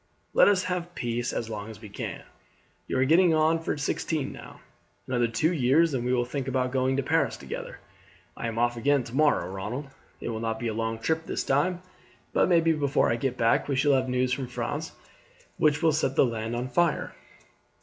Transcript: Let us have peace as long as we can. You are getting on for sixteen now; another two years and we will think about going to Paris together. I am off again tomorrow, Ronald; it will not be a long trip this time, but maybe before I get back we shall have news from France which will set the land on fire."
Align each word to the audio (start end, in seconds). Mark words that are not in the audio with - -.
Let 0.33 0.47
us 0.47 0.63
have 0.63 0.95
peace 0.95 1.31
as 1.31 1.47
long 1.47 1.69
as 1.69 1.79
we 1.79 1.87
can. 1.87 2.23
You 2.87 2.97
are 2.97 3.05
getting 3.05 3.35
on 3.35 3.59
for 3.61 3.77
sixteen 3.77 4.31
now; 4.33 4.59
another 5.07 5.27
two 5.27 5.53
years 5.53 5.93
and 5.93 6.03
we 6.03 6.11
will 6.11 6.25
think 6.25 6.47
about 6.47 6.71
going 6.71 6.97
to 6.97 7.03
Paris 7.03 7.37
together. 7.37 7.77
I 8.35 8.47
am 8.47 8.57
off 8.57 8.75
again 8.75 9.03
tomorrow, 9.03 9.47
Ronald; 9.47 9.89
it 10.19 10.29
will 10.29 10.39
not 10.39 10.57
be 10.57 10.69
a 10.69 10.73
long 10.73 10.97
trip 10.97 11.27
this 11.27 11.43
time, 11.43 11.83
but 12.33 12.49
maybe 12.49 12.71
before 12.71 13.11
I 13.11 13.15
get 13.15 13.37
back 13.37 13.67
we 13.67 13.75
shall 13.75 13.93
have 13.93 14.09
news 14.09 14.33
from 14.33 14.47
France 14.47 14.93
which 15.57 15.83
will 15.83 15.91
set 15.93 16.15
the 16.15 16.25
land 16.25 16.55
on 16.55 16.67
fire." 16.67 17.13